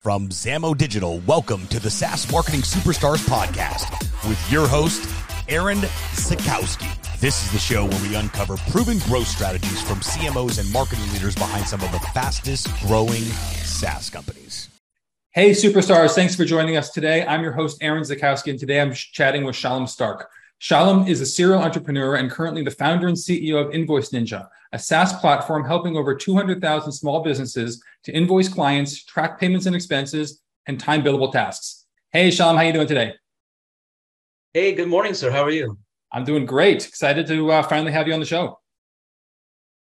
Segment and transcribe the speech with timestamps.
[0.00, 5.06] From Zamo Digital, welcome to the SaaS Marketing Superstars podcast with your host,
[5.46, 5.76] Aaron
[6.14, 6.88] Zakowski.
[7.20, 11.34] This is the show where we uncover proven growth strategies from CMOs and marketing leaders
[11.34, 14.70] behind some of the fastest growing SaaS companies.
[15.32, 17.26] Hey, superstars, thanks for joining us today.
[17.26, 20.30] I'm your host, Aaron Zakowski, and today I'm chatting with Shalom Stark.
[20.60, 24.78] Shalom is a serial entrepreneur and currently the founder and CEO of Invoice Ninja, a
[24.78, 30.78] SaaS platform helping over 200,000 small businesses to invoice clients, track payments and expenses, and
[30.78, 31.86] time billable tasks.
[32.12, 33.14] Hey, Shalom, how are you doing today?
[34.54, 35.30] Hey, good morning, sir.
[35.30, 35.78] How are you?
[36.12, 36.86] I'm doing great.
[36.86, 38.58] Excited to uh, finally have you on the show.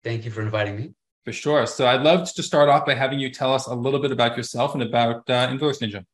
[0.04, 0.92] Thank you for inviting me.
[1.24, 1.66] For sure.
[1.66, 4.36] So I'd love to start off by having you tell us a little bit about
[4.36, 6.04] yourself and about uh, Invoice Ninja.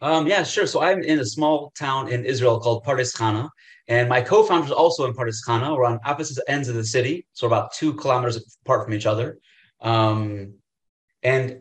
[0.00, 0.66] Um, yeah, sure.
[0.66, 3.48] So I'm in a small town in Israel called Pardes Chana,
[3.88, 5.74] and my co-founder is also in Pardes Chana.
[5.74, 9.38] We're on opposite ends of the city, so about two kilometers apart from each other.
[9.80, 10.54] Um,
[11.22, 11.60] and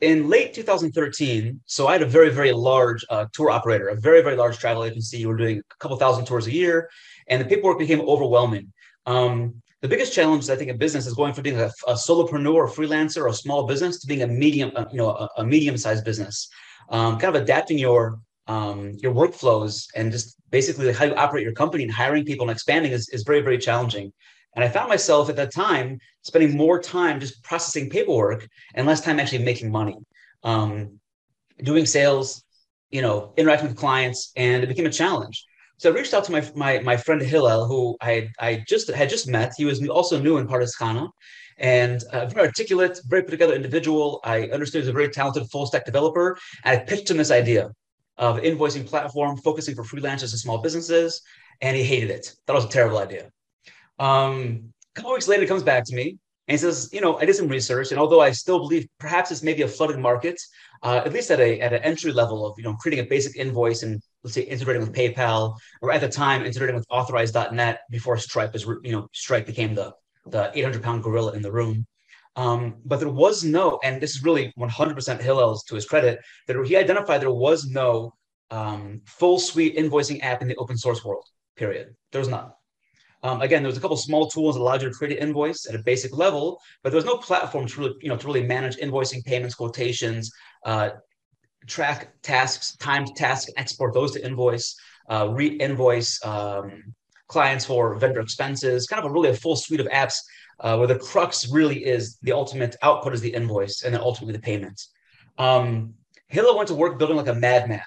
[0.00, 4.22] in late 2013, so I had a very, very large uh, tour operator, a very,
[4.22, 5.18] very large travel agency.
[5.18, 6.88] We were doing a couple thousand tours a year,
[7.28, 8.72] and the paperwork became overwhelming.
[9.04, 12.54] Um, the biggest challenge I think in business is going from being a, a solopreneur,
[12.54, 15.44] or freelancer, or a small business to being a medium, uh, you know, a, a
[15.44, 16.48] medium-sized business
[16.90, 21.52] um, kind of adapting your um, your workflows and just basically how you operate your
[21.52, 24.12] company and hiring people and expanding is, is very very challenging.
[24.54, 29.02] And i found myself at that time spending more time just processing paperwork and less
[29.02, 29.96] time actually making money.
[30.42, 31.00] Um,
[31.62, 32.44] doing sales
[32.90, 35.44] you know interacting with clients and it became a challenge.
[35.78, 39.10] So I reached out to my my, my friend Hillel, who I I just had
[39.10, 39.52] just met.
[39.56, 40.74] He was also new in Pardes
[41.58, 44.20] and uh, very articulate, very put together individual.
[44.24, 46.38] I understood he's a very talented full stack developer.
[46.64, 47.70] And I pitched him this idea
[48.18, 51.22] of invoicing platform focusing for freelancers and small businesses,
[51.60, 52.34] and he hated it.
[52.46, 53.30] That was a terrible idea.
[53.98, 56.18] Um, a couple weeks later, he comes back to me
[56.48, 59.30] and he says, "You know, I did some research, and although I still believe perhaps
[59.30, 60.40] it's maybe a flooded market,
[60.82, 63.36] uh, at least at a at an entry level of you know creating a basic
[63.36, 68.16] invoice and let's say integrating with PayPal, or at the time integrating with Authorize.net before
[68.18, 69.92] Stripe is you know Stripe became the
[70.30, 71.86] the 800 pound gorilla in the room.
[72.36, 76.66] Um, but there was no, and this is really 100% Hillel's to his credit, that
[76.66, 78.12] he identified there was no
[78.50, 81.24] um, full suite invoicing app in the open source world,
[81.56, 81.94] period.
[82.12, 82.52] There was none.
[83.22, 85.66] Um, again, there was a couple small tools that allowed you to create an invoice
[85.66, 88.46] at a basic level, but there was no platform to really, you know, to really
[88.46, 90.30] manage invoicing, payments, quotations,
[90.64, 90.90] uh,
[91.66, 94.76] track tasks, timed tasks, export those to invoice,
[95.10, 96.94] uh, re-invoice, um,
[97.28, 100.18] clients for vendor expenses, kind of a really a full suite of apps
[100.60, 104.32] uh, where the crux really is the ultimate output is the invoice and then ultimately
[104.32, 104.80] the payment.
[105.38, 105.94] Um,
[106.32, 107.82] went to work building like a madman.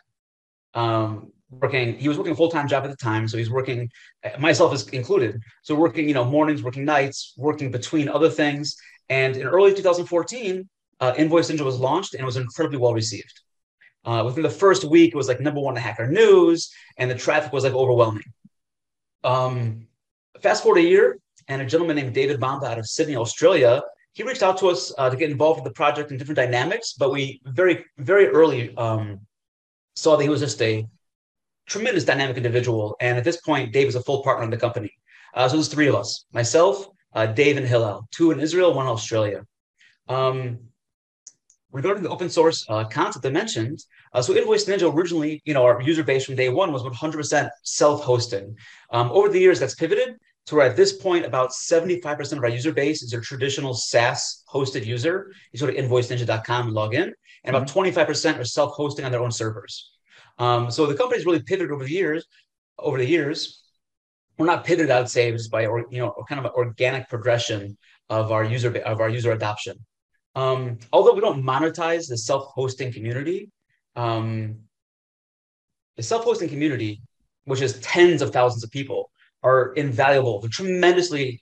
[0.74, 3.90] Um, working, he was working a full time job at the time, so he's working,
[4.38, 5.42] myself is included.
[5.64, 8.76] So working, you know, mornings, working nights, working between other things.
[9.10, 10.70] And in early 2014,
[11.00, 13.42] uh, Invoice Ninja was launched and was incredibly well received.
[14.06, 17.16] Uh, within the first week, it was like number one in Hacker News, and the
[17.16, 18.24] traffic was like overwhelming.
[19.24, 19.88] Um,
[20.42, 23.82] fast forward a year, and a gentleman named David Bomba out of Sydney, Australia,
[24.14, 26.94] he reached out to us uh, to get involved with the project and different dynamics.
[26.94, 29.20] But we very, very early um,
[29.96, 30.86] saw that he was just a
[31.68, 32.96] tremendous dynamic individual.
[33.02, 34.92] And at this point, Dave is a full partner in the company.
[35.34, 38.08] Uh, so there's three of us: myself, uh, Dave, and Hillel.
[38.12, 39.46] Two in Israel, one in Australia.
[40.08, 40.60] Um,
[41.72, 45.64] regarding the open source uh, concept I mentioned, uh, so Invoice Ninja originally, you know,
[45.64, 48.56] our user base from day one was 100% self-hosted.
[48.92, 50.16] Um, over the years, that's pivoted
[50.48, 54.44] to where at this point, about 75% of our user base is a traditional SaaS
[54.52, 55.32] hosted user.
[55.52, 57.14] You go to invoiceninja.com and log in,
[57.44, 58.00] and about mm-hmm.
[58.00, 59.92] 25% are self-hosting on their own servers.
[60.40, 62.26] Um, so the company's really pivoted over the years.
[62.80, 63.62] Over the years,
[64.40, 67.10] we're not pivoted, I would say, just by or, you know kind of an organic
[67.10, 67.78] progression
[68.10, 69.86] of our user of our user adoption.
[70.36, 73.50] Um, although we don't monetize the self-hosting community,
[73.96, 74.60] um,
[75.98, 77.02] the self-hosting community,
[77.46, 79.12] which is tens of thousands of people,
[79.44, 80.40] are invaluable.
[80.40, 81.42] They're tremendously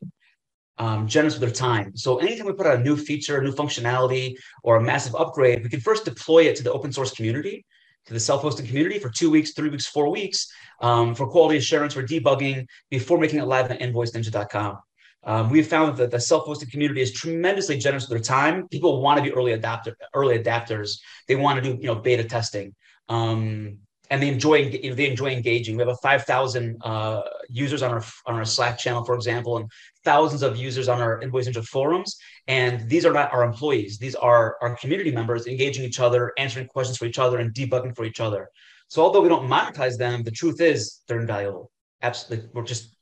[0.78, 1.96] um, generous with their time.
[1.96, 5.64] So anytime we put out a new feature, a new functionality, or a massive upgrade,
[5.64, 7.66] we can first deploy it to the open source community,
[8.06, 10.48] to the self-hosting community for two weeks, three weeks, four weeks,
[10.82, 14.78] um, for quality assurance, for debugging, before making it live on invoiceninja.com.
[15.24, 18.68] Um, we've found that the self-hosted community is tremendously generous with their time.
[18.70, 21.00] People want to be early adapter, early adapters.
[21.28, 22.74] They want to do, you know, beta testing,
[23.10, 23.80] um,
[24.10, 25.76] and they enjoy, you know, they enjoy engaging.
[25.76, 29.70] We have a 5,000 uh, users on our on our Slack channel, for example, and
[30.06, 32.16] thousands of users on our Invoice Ninja forums.
[32.48, 36.68] And these are not our employees; these are our community members engaging each other, answering
[36.68, 38.50] questions for each other, and debugging for each other.
[38.88, 41.72] So, although we don't monetize them, the truth is they're invaluable.
[42.02, 42.97] Absolutely, we're just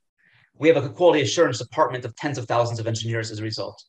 [0.58, 3.84] we have a quality assurance department of tens of thousands of engineers as a result.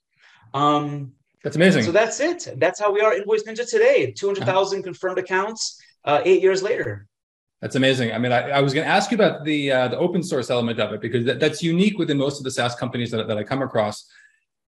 [0.55, 1.85] Um, That's amazing.
[1.85, 2.49] So that's it.
[2.57, 4.13] That's how we are Invoice Ninja today.
[4.13, 7.07] 200,000 confirmed accounts uh, eight years later.
[7.61, 8.13] That's amazing.
[8.13, 10.51] I mean, I, I was going to ask you about the uh, the open source
[10.51, 13.39] element of it because that, that's unique within most of the SaaS companies that, that
[13.39, 14.07] I come across.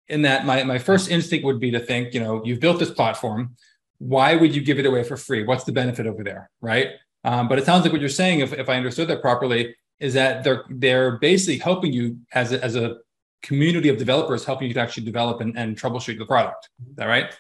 [0.08, 2.90] In that, my my first instinct would be to think, you know, you've built this
[2.90, 3.56] platform.
[3.98, 5.42] Why would you give it away for free?
[5.42, 6.90] What's the benefit over there, right?
[7.24, 10.14] Um, but it sounds like what you're saying, if, if I understood that properly, is
[10.14, 12.96] that they're they're basically helping you as a, as a
[13.42, 16.68] community of developers, helping you to actually develop and, and troubleshoot the product.
[16.90, 17.34] Is that right?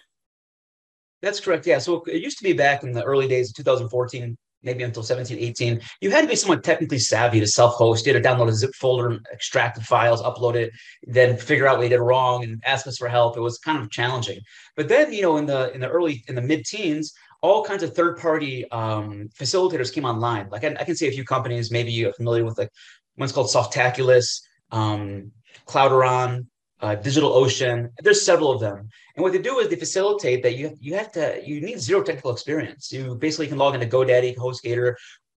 [1.22, 1.66] That's correct.
[1.66, 1.78] Yeah.
[1.78, 5.38] So it used to be back in the early days of 2014, maybe until 17,
[5.38, 8.06] 18, you had to be somewhat technically savvy to self-host.
[8.06, 10.70] You had to download a zip folder, extract the files, upload it,
[11.04, 13.36] then figure out what you did wrong and ask us for help.
[13.36, 14.40] It was kind of challenging.
[14.76, 17.12] But then, you know, in the in the early in the mid-teens,
[17.42, 20.48] all kinds of third-party um, facilitators came online.
[20.50, 22.70] Like I, I, can say a few companies, maybe you're familiar with like
[23.16, 24.40] one's called Softaculous,
[24.72, 25.30] um,
[25.66, 26.46] Cloudron,
[26.80, 27.90] uh, DigitalOcean.
[28.00, 31.12] There's several of them, and what they do is they facilitate that you you have
[31.12, 32.92] to you need zero technical experience.
[32.92, 34.94] You basically can log into GoDaddy, HostGator,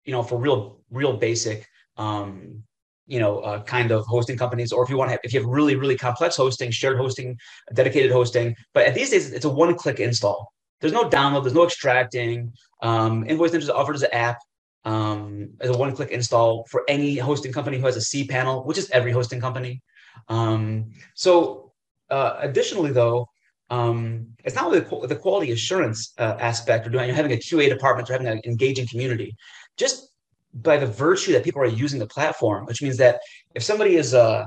[0.04, 1.66] you know, for real real basic.
[1.96, 2.62] Um,
[3.08, 5.40] you know, uh, kind of hosting companies, or if you want to have, if you
[5.40, 7.38] have really, really complex hosting, shared hosting,
[7.72, 8.56] dedicated hosting.
[8.74, 10.52] But at these days, it's a one-click install.
[10.80, 12.52] There's no download, there's no extracting.
[12.82, 14.38] Um, Invoice Ninja is offered as an app
[14.84, 18.88] um, as a one-click install for any hosting company who has a cPanel, which is
[18.90, 19.82] every hosting company.
[20.28, 21.72] Um, so,
[22.08, 23.28] uh, additionally, though,
[23.68, 27.36] um, it's not only the, the quality assurance uh, aspect or doing you're having a
[27.36, 29.36] QA department or having an engaging community,
[29.76, 30.10] just
[30.54, 33.20] by the virtue that people are using the platform, which means that
[33.54, 34.46] if somebody is uh,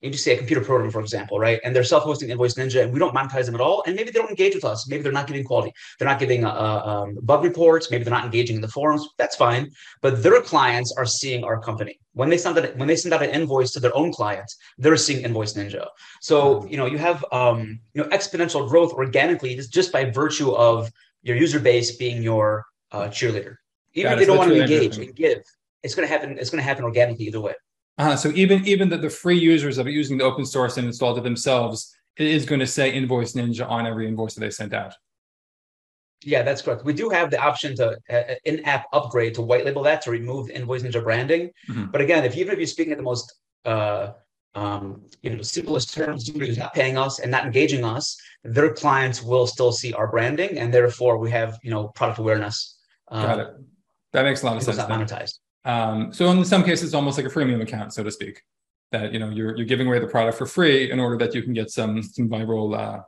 [0.00, 1.60] you just say a computer program, for example, right?
[1.64, 3.82] And they're self-hosting Invoice Ninja, and we don't monetize them at all.
[3.86, 4.88] And maybe they don't engage with us.
[4.88, 5.72] Maybe they're not giving quality.
[5.98, 7.90] They're not giving uh, um, bug reports.
[7.90, 9.08] Maybe they're not engaging in the forums.
[9.18, 9.70] That's fine.
[10.00, 13.22] But their clients are seeing our company when they send out when they send out
[13.22, 14.56] an invoice to their own clients.
[14.76, 15.86] They're seeing Invoice Ninja.
[16.20, 20.52] So you know you have um, you know exponential growth organically just just by virtue
[20.52, 20.90] of
[21.22, 23.56] your user base being your uh, cheerleader.
[23.94, 25.42] Even if they don't want to engage and give,
[25.82, 26.38] it's going to happen.
[26.38, 27.54] It's going to happen organically either way.
[27.98, 30.86] Uh, so even even the, the free users of it using the open source and
[30.86, 34.50] installed it themselves, it is going to say Invoice Ninja on every invoice that they
[34.50, 34.94] sent out.
[36.24, 36.84] Yeah, that's correct.
[36.84, 40.50] We do have the option to uh, in-app upgrade to white label that to remove
[40.50, 41.50] Invoice Ninja branding.
[41.68, 41.86] Mm-hmm.
[41.86, 43.34] But again, if even if you're speaking at the most
[43.64, 44.12] uh,
[44.54, 49.22] um, you know simplest terms, who's not paying us and not engaging us, their clients
[49.22, 52.78] will still see our branding, and therefore we have you know product awareness.
[53.08, 53.48] Um, Got it.
[54.12, 54.76] That makes a lot of sense.
[54.76, 55.38] Not monetized.
[55.68, 58.42] Um, so in some cases, it's almost like a freemium account, so to speak,
[58.90, 61.42] that you know you're you're giving away the product for free in order that you
[61.42, 63.02] can get some some viral uh,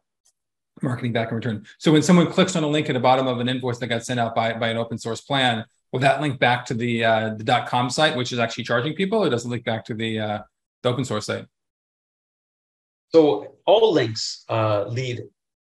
[0.83, 1.65] marketing back in return.
[1.79, 4.05] So when someone clicks on a link at the bottom of an invoice that got
[4.05, 7.35] sent out by by an open source plan, will that link back to the uh,
[7.35, 10.21] the .com site, which is actually charging people, or does it link back to the
[10.21, 10.39] uh,
[10.83, 11.47] the open source site?
[13.09, 15.23] So all links uh, lead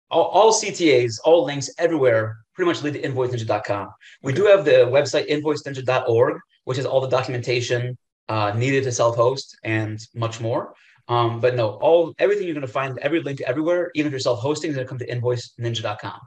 [0.09, 3.89] all, all CTAs, all links everywhere pretty much lead to invoiceninja.com.
[4.24, 4.42] We okay.
[4.42, 7.97] do have the website invoiceninja.org, which is all the documentation
[8.27, 10.73] uh, needed to self-host and much more.
[11.07, 14.19] Um, but no, all everything you're going to find, every link everywhere, even if you're
[14.19, 16.19] self-hosting, is going to come to invoiceninja.com.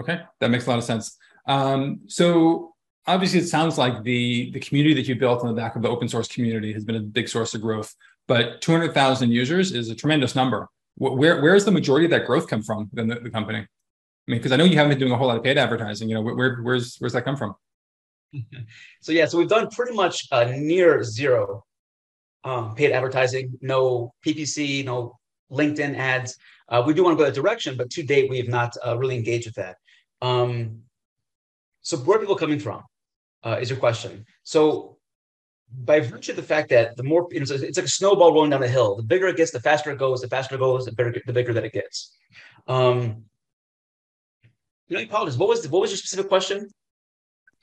[0.00, 1.16] Okay, that makes a lot of sense.
[1.46, 2.74] Um, so
[3.06, 5.88] obviously, it sounds like the the community that you built on the back of the
[5.88, 7.94] open source community has been a big source of growth.
[8.28, 10.68] But 200,000 users is a tremendous number.
[10.96, 13.58] Where where is the majority of that growth come from within the, the company?
[13.58, 16.08] I mean, because I know you haven't been doing a whole lot of paid advertising.
[16.08, 17.54] You know, where, where's where's that come from?
[19.00, 21.64] so yeah, so we've done pretty much uh, near zero
[22.44, 25.18] um, paid advertising, no PPC, no
[25.50, 26.36] LinkedIn ads.
[26.68, 28.96] Uh, we do want to go that direction, but to date we have not uh,
[28.96, 29.76] really engaged with that.
[30.22, 30.82] Um,
[31.80, 32.82] so where are people coming from?
[33.44, 34.24] Uh, is your question.
[34.42, 34.96] So
[35.84, 38.50] by virtue of the fact that the more you know, it's like a snowball rolling
[38.50, 38.96] down a hill.
[38.96, 40.20] The bigger it gets, the faster it goes.
[40.20, 42.12] The faster it goes, the bigger the bigger that it gets.
[42.66, 43.24] Um,
[44.88, 45.36] you know, apologize.
[45.36, 46.68] What was the, what was your specific question?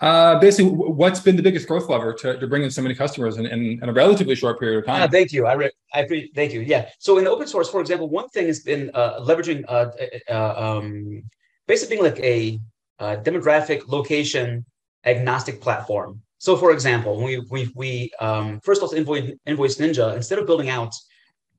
[0.04, 3.38] Uh, basically, what's been the biggest growth lever to, to bring in so many customers
[3.38, 5.02] in, in, in a relatively short period of time?
[5.02, 5.46] Ah, thank you.
[5.46, 6.06] I, re- I.
[6.36, 6.60] Thank you.
[6.60, 6.90] Yeah.
[7.00, 9.92] So in open source, for example, one thing has been uh, leveraging, uh,
[10.30, 11.24] uh, um,
[11.68, 12.60] basically being like a
[13.00, 14.66] uh, demographic location
[15.06, 16.22] agnostic platform.
[16.38, 20.70] So, for example, we we we um, first off invoice, invoice Ninja instead of building
[20.70, 20.94] out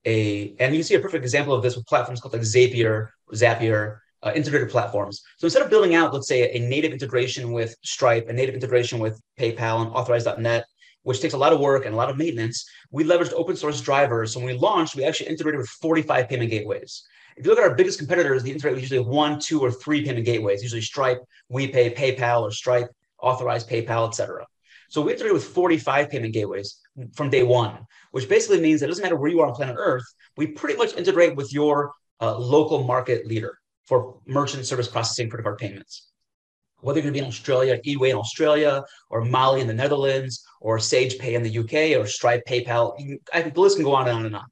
[0.04, 4.00] a and you see a perfect example of this with platforms called like Zapier, Zapier,
[4.24, 5.22] uh, integrated platforms.
[5.36, 8.98] So instead of building out, let's say, a native integration with Stripe, a native integration
[8.98, 10.64] with PayPal and Authorize.net,
[11.02, 13.80] which takes a lot of work and a lot of maintenance, we leveraged open source
[13.80, 14.32] drivers.
[14.32, 17.04] So when we launched, we actually integrated with 45 payment gateways.
[17.36, 20.04] If you look at our biggest competitors, the integrate with usually one, two, or three
[20.04, 21.20] payment gateways, usually Stripe,
[21.52, 22.88] WePay, PayPal, or Stripe,
[23.20, 24.46] Authorize, PayPal, etc.
[24.88, 26.80] So we integrated with 45 payment gateways
[27.14, 27.78] from day one,
[28.12, 30.04] which basically means that it doesn't matter where you are on planet Earth,
[30.36, 35.44] we pretty much integrate with your uh, local market leader for merchant service processing credit
[35.44, 36.10] card payments.
[36.80, 40.44] Whether you're going to be in Australia, eWay in Australia, or Mollie in the Netherlands,
[40.60, 42.94] or Sage Pay in the UK, or Stripe, PayPal,
[43.32, 44.46] I think the list can go on and on and on.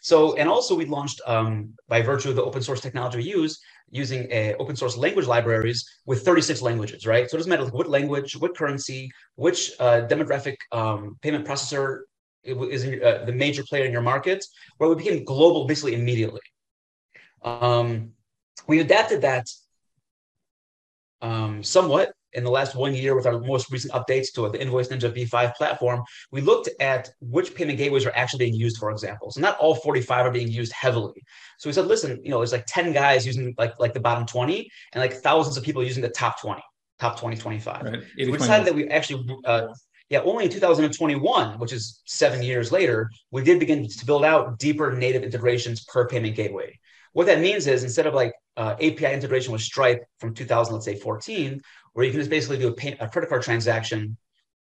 [0.00, 3.60] So, and also we launched um, by virtue of the open source technology we use,
[3.90, 7.30] using open source language libraries with 36 languages, right?
[7.30, 12.00] So it doesn't matter what language, what currency, which uh, demographic um, payment processor
[12.42, 14.44] is uh, the major player in your market,
[14.78, 16.40] where we became global basically immediately.
[17.42, 18.12] Um,
[18.66, 19.46] we adapted that
[21.22, 24.88] um, somewhat in the last one year with our most recent updates to the Invoice
[24.88, 26.02] Ninja V5 platform.
[26.32, 29.30] We looked at which payment gateways are actually being used, for example.
[29.30, 31.22] So not all 45 are being used heavily.
[31.58, 34.26] So we said, listen, you know, there's like 10 guys using like like the bottom
[34.26, 36.60] 20 and like thousands of people using the top 20,
[36.98, 37.82] top 20, 25.
[37.82, 38.02] Right.
[38.02, 39.68] So we decided that we actually uh,
[40.10, 44.58] yeah, only in 2021, which is seven years later, we did begin to build out
[44.58, 46.78] deeper native integrations per payment gateway.
[47.14, 50.84] What that means is instead of like uh, API integration with Stripe from 2000, let's
[50.84, 51.62] say 14,
[51.94, 54.16] where you can just basically do a, pay, a credit card transaction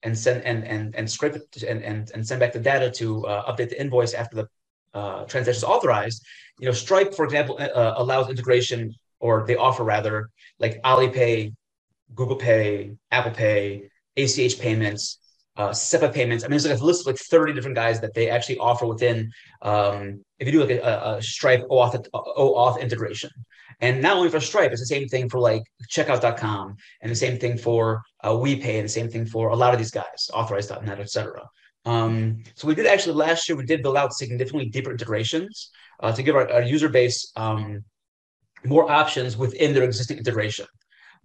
[0.03, 3.25] and send and and and scrape it and and, and send back the data to
[3.27, 4.47] uh, update the invoice after the
[4.93, 6.25] uh, transaction is authorized.
[6.59, 11.53] You know, Stripe, for example, uh, allows integration, or they offer rather, like Alipay,
[12.15, 15.19] Google Pay, Apple Pay, ACH payments,
[15.57, 16.43] uh, SEPA payments.
[16.43, 18.85] I mean, there's like a list of like 30 different guys that they actually offer
[18.85, 19.31] within.
[19.63, 23.31] Um, if you do like a, a Stripe OAuth, OAuth integration,
[23.81, 27.39] and not only for Stripe, it's the same thing for like Checkout.com, and the same
[27.39, 30.99] thing for uh, WePay, and the same thing for a lot of these guys, Authorize.net,
[30.99, 31.47] etc.
[31.85, 35.71] Um, so we did actually last year we did build out significantly deeper integrations
[36.01, 37.83] uh, to give our, our user base um,
[38.63, 40.67] more options within their existing integration.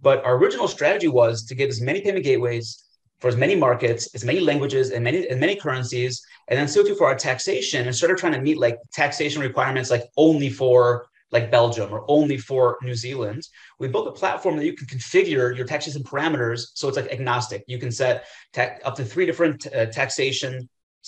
[0.01, 2.83] But our original strategy was to give as many payment gateways
[3.23, 6.83] for as many markets, as many languages, and many and many currencies, and then so
[6.83, 7.87] too for our taxation.
[7.87, 12.37] Instead of trying to meet like taxation requirements like only for like Belgium or only
[12.37, 13.47] for New Zealand,
[13.79, 17.63] we built a platform that you can configure your taxation parameters so it's like agnostic.
[17.65, 20.67] You can set ta- up to three different uh, taxation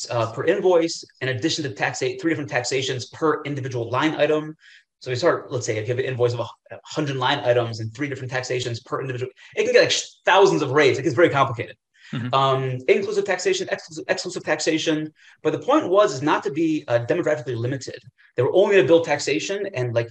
[0.09, 4.55] uh, per invoice, in addition to tax three different taxations per individual line item.
[4.99, 7.93] So we start, let's say, if you have an invoice of 100 line items and
[7.93, 9.93] three different taxations per individual, it can get like
[10.23, 10.97] thousands of rates.
[10.97, 11.75] It gets very complicated
[12.11, 12.33] mm-hmm.
[12.33, 15.13] um, inclusive taxation, exclusive, exclusive, taxation.
[15.43, 17.99] But the point was is not to be uh, demographically limited.
[18.35, 20.09] They were only going to build taxation and like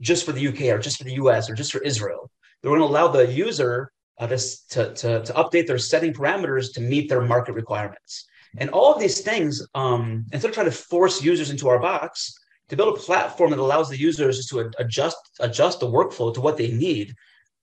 [0.00, 2.30] just for the UK or just for the US or just for Israel.
[2.62, 4.38] They were going to allow the user uh, to,
[4.70, 8.26] to, to, to, update their setting parameters to meet their market requirements.
[8.56, 12.34] And all of these things, um, instead of trying to force users into our box,
[12.68, 16.56] to build a platform that allows the users to adjust adjust the workflow to what
[16.56, 17.14] they need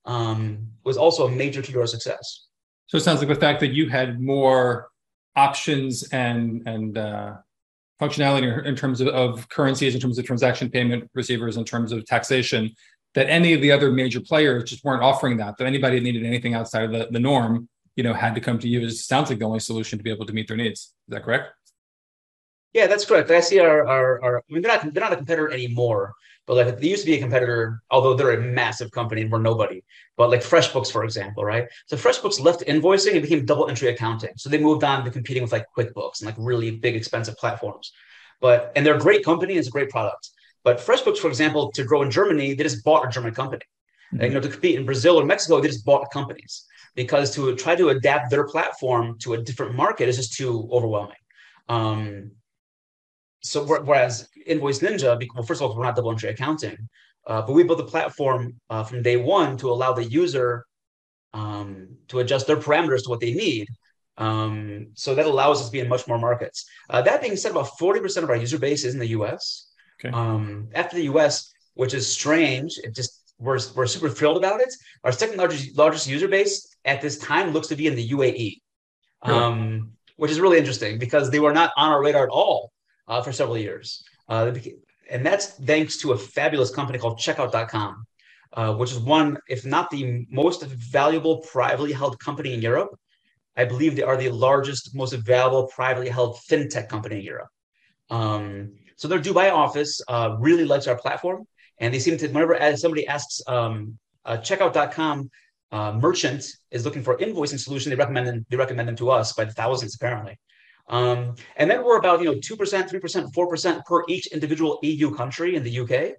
[0.06, 2.43] um, was also a major key to our success.
[2.86, 4.88] So it sounds like the fact that you had more
[5.36, 7.34] options and and uh,
[8.00, 12.04] functionality in terms of, of currencies, in terms of transaction payment receivers, in terms of
[12.04, 12.70] taxation,
[13.14, 15.56] that any of the other major players just weren't offering that.
[15.56, 18.68] That anybody needed anything outside of the, the norm, you know, had to come to
[18.68, 18.80] you.
[18.80, 20.80] It sounds like the only solution to be able to meet their needs.
[20.80, 21.52] Is that correct?
[22.72, 23.30] Yeah, that's correct.
[23.30, 26.14] I see our, our, our I mean, they're not, they're not a competitor anymore,
[26.46, 29.38] but like they used to be a competitor, although they're a massive company and we're
[29.38, 29.82] nobody.
[30.16, 31.66] But like FreshBooks, for example, right?
[31.86, 34.32] So FreshBooks left invoicing and became double entry accounting.
[34.36, 37.92] So they moved on to competing with like QuickBooks and like really big, expensive platforms.
[38.40, 40.30] But and they're a great company, and it's a great product.
[40.64, 43.64] But FreshBooks, for example, to grow in Germany, they just bought a German company.
[44.12, 44.22] Mm-hmm.
[44.22, 47.54] And, you know, to compete in Brazil or Mexico, they just bought companies because to
[47.56, 51.16] try to adapt their platform to a different market is just too overwhelming.
[51.68, 52.32] Um,
[53.44, 56.88] so whereas Invoice Ninja, well, first of all, we're not double entry accounting,
[57.26, 60.64] uh, but we built a platform uh, from day one to allow the user
[61.34, 63.68] um, to adjust their parameters to what they need.
[64.16, 66.64] Um, so that allows us to be in much more markets.
[66.88, 69.70] Uh, that being said, about 40% of our user base is in the US.
[70.00, 70.14] Okay.
[70.14, 74.72] Um, after the US, which is strange, it just we're, we're super thrilled about it.
[75.02, 78.60] Our second largest largest user base at this time looks to be in the UAE,
[79.26, 79.38] really?
[79.38, 82.70] um, which is really interesting because they were not on our radar at all
[83.08, 84.04] uh, for several years.
[84.28, 84.52] Uh,
[85.10, 88.06] and that's thanks to a fabulous company called Checkout.com,
[88.54, 92.98] uh, which is one, if not the most valuable privately held company in Europe.
[93.56, 97.48] I believe they are the largest, most valuable privately held fintech company in Europe.
[98.10, 101.46] Um, so their Dubai office uh, really likes our platform,
[101.78, 105.30] and they seem to whenever somebody asks um, Checkout.com
[105.74, 109.32] uh, merchant is looking for invoicing solution, they recommend them, they recommend them to us
[109.32, 110.38] by the thousands apparently.
[110.88, 114.26] Um, and then we're about you know two percent, three percent, four percent per each
[114.28, 116.16] individual EU country in the UK,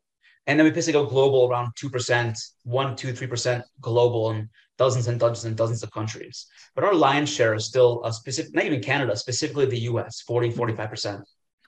[0.48, 4.50] and then we basically go global around two percent, one, two, three percent global in
[4.78, 6.48] dozens and dozens and dozens of countries.
[6.74, 10.52] But our lion's share is still a specific, not even Canada, specifically the US, 40,
[10.52, 11.22] 45 percent.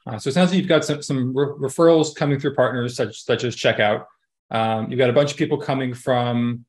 [0.06, 3.24] Uh, so it sounds like you've got some some re- referrals coming through partners such
[3.24, 4.06] such as Checkout.
[4.50, 6.66] Um, you've got a bunch of people coming from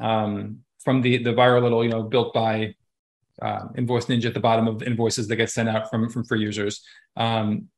[0.00, 2.74] um, from the the viral little you know built by
[3.42, 6.40] uh, Invoice Ninja at the bottom of invoices that get sent out from from free
[6.40, 6.84] users.
[7.16, 7.68] Um,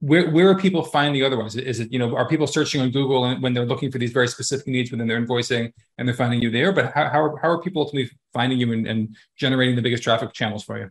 [0.00, 1.54] where where are people finding the other ones?
[1.54, 4.12] Is it you know are people searching on Google and when they're looking for these
[4.12, 6.72] very specific needs within their invoicing and they're finding you there?
[6.72, 10.02] But how how are, how are people ultimately finding you and, and generating the biggest
[10.02, 10.90] traffic channels for you?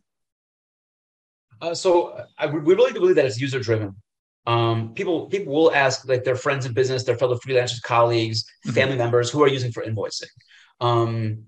[1.61, 3.95] Uh, so I, we really do believe that it's user driven.
[4.47, 8.71] Um, people people will ask like their friends in business, their fellow freelancers, colleagues, mm-hmm.
[8.71, 10.31] family members who are using for invoicing.
[10.79, 11.45] Um,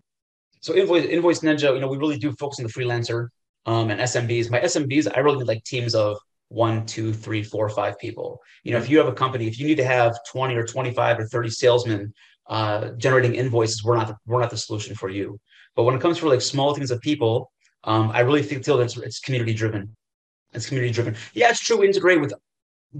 [0.64, 3.28] so invoice invoice ninja, you know, we really do focus on the freelancer
[3.66, 4.50] um, and SMBs.
[4.50, 6.18] My SMBs, I really need like teams of
[6.48, 8.40] one, two, three, four, five people.
[8.64, 11.20] You know, if you have a company, if you need to have 20 or 25
[11.20, 12.14] or 30 salesmen
[12.48, 15.38] uh, generating invoices, we're not the, we're not the solution for you.
[15.76, 17.52] But when it comes to like small things of people,
[17.84, 19.94] um, I really feel that it's, it's community driven.
[20.54, 21.18] It's community driven.
[21.34, 21.76] Yeah, it's true.
[21.76, 22.34] We integrate with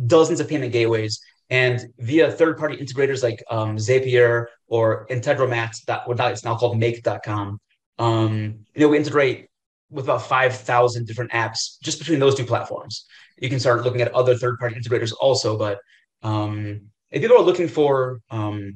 [0.06, 1.22] dozens of payment gateways
[1.54, 7.60] and via third party integrators like um, Zapier or Integromat, that it's now called Make.com.
[8.00, 9.50] Um, you know, we integrate
[9.92, 13.06] with about 5,000 different apps just between those two platforms.
[13.38, 15.78] You can start looking at other third party integrators also, but
[16.24, 18.76] um, if people are looking for, um,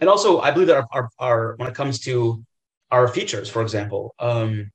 [0.00, 2.44] and also I believe that our, our, our, when it comes to
[2.90, 4.72] our features, for example, um,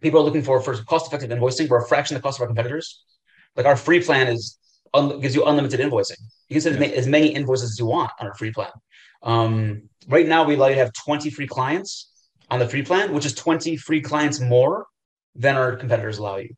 [0.00, 1.68] people are looking for for cost effective invoicing.
[1.68, 3.02] We're a fraction of the cost of our competitors.
[3.56, 4.56] Like our free plan is
[4.92, 6.20] un, gives you unlimited invoicing.
[6.48, 6.88] You can send yeah.
[6.88, 8.70] as many invoices as you want on our free plan.
[9.22, 12.10] Um, right now, we allow you to have 20 free clients
[12.50, 14.86] on the free plan, which is 20 free clients more
[15.34, 16.50] than our competitors allow you.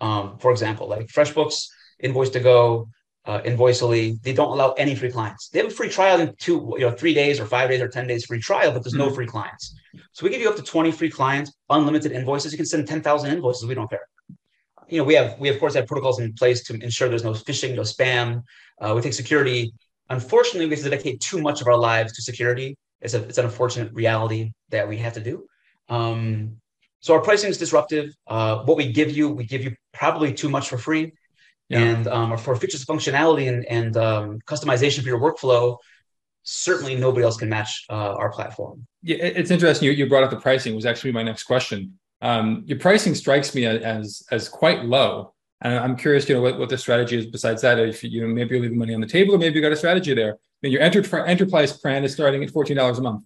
[0.00, 1.66] Um, for example, like FreshBooks,
[2.00, 2.88] Invoice to Go,
[3.24, 5.48] uh, Invoicely, they don't allow any free clients.
[5.48, 7.88] They have a free trial in two, you know, three days or five days or
[7.88, 9.08] 10 days free trial, but there's mm-hmm.
[9.08, 9.74] no free clients.
[10.12, 12.52] So we give you up to 20 free clients, unlimited invoices.
[12.52, 13.66] You can send 10,000 invoices.
[13.66, 14.06] We don't care.
[14.92, 17.32] You know, we have, we of course have protocols in place to ensure there's no
[17.32, 18.42] phishing, no spam.
[18.78, 19.72] Uh, we take security.
[20.10, 22.76] Unfortunately, we have to dedicate too much of our lives to security.
[23.00, 25.46] It's, a, it's an unfortunate reality that we have to do.
[25.88, 26.58] Um,
[27.00, 28.06] so our pricing is disruptive.
[28.26, 31.12] Uh, what we give you, we give you probably too much for free.
[31.70, 31.78] Yeah.
[31.78, 35.78] And um, for features functionality and, and um, customization for your workflow,
[36.42, 38.86] certainly nobody else can match uh, our platform.
[39.00, 39.86] Yeah, it's interesting.
[39.86, 40.74] You, you brought up the pricing.
[40.74, 41.98] Was actually my next question.
[42.22, 46.56] Um, your pricing strikes me as as quite low, and I'm curious, you know, what,
[46.56, 47.80] what the strategy is besides that.
[47.80, 49.76] If you know, maybe you're leaving money on the table, or maybe you got a
[49.76, 50.34] strategy there.
[50.34, 53.24] I mean, your enter- enterprise plan is starting at fourteen dollars a month.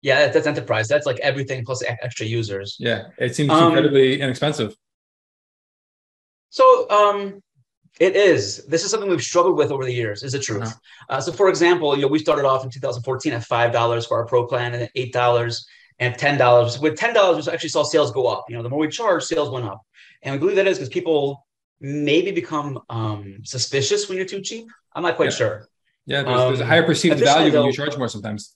[0.00, 0.88] Yeah, that's enterprise.
[0.88, 2.76] That's like everything plus extra users.
[2.80, 4.74] Yeah, it seems um, incredibly inexpensive.
[6.48, 7.42] So um,
[8.00, 8.64] it is.
[8.66, 10.22] This is something we've struggled with over the years.
[10.22, 10.62] Is the truth.
[10.62, 10.74] Uh-huh.
[11.10, 14.18] Uh, so, for example, you know, we started off in 2014 at five dollars for
[14.18, 15.66] our pro plan, and then eight dollars
[15.98, 16.78] and ten dollars.
[16.78, 18.44] With ten dollars, we actually saw sales go up.
[18.48, 19.82] You know, the more we charge, sales went up,
[20.22, 21.46] and we believe that is because people
[21.80, 24.66] maybe become um, suspicious when you're too cheap.
[24.94, 25.36] I'm not quite yeah.
[25.36, 25.68] sure.
[26.06, 28.54] Yeah, there's, um, there's, a higher perceived value though, when you charge more sometimes.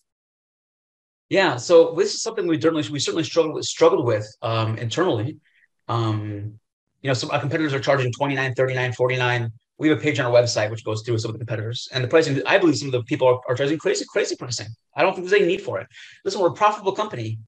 [1.31, 5.39] Yeah, so this is something we certainly we certainly struggled with, struggled with um, internally.
[5.87, 6.59] Um,
[7.03, 9.53] you know, some our competitors are charging 29, 39, 49.
[9.79, 12.03] We have a page on our website which goes through some of the competitors and
[12.03, 12.43] the pricing.
[12.47, 14.69] I believe some of the people are, are charging crazy, crazy pricing.
[14.97, 15.87] I don't think there's any need for it.
[16.25, 17.39] Listen, we're a profitable company.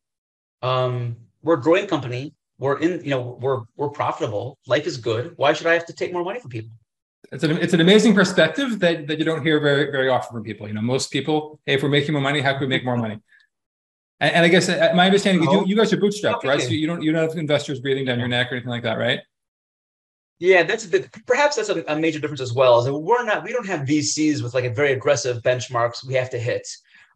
[0.62, 2.34] Um, we're a growing company.
[2.58, 4.58] We're in, you know, we're we're profitable.
[4.66, 5.32] Life is good.
[5.36, 6.70] Why should I have to take more money from people?
[7.32, 10.44] It's an, it's an amazing perspective that, that you don't hear very very often from
[10.44, 10.68] people.
[10.68, 12.96] You know, most people, hey, if we're making more money, how can we make more
[12.96, 13.18] money?
[14.20, 16.60] And, and I guess uh, my understanding, you, you guys are bootstrapped, right?
[16.60, 18.98] So you don't you don't have investors breathing down your neck or anything like that,
[18.98, 19.20] right?
[20.40, 22.78] Yeah, that's the, perhaps that's a, a, major difference as well.
[22.78, 26.14] Is that we're not we don't have VCs with like a very aggressive benchmarks we
[26.14, 26.66] have to hit,